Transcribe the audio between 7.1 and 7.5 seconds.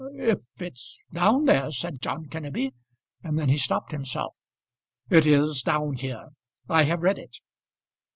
it."